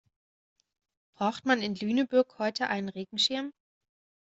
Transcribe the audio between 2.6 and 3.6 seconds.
einen Regenschirm?